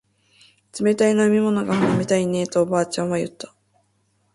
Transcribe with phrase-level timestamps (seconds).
[0.79, 3.53] 冷たい飲み物が飲みたいねえとおばあちゃんは言った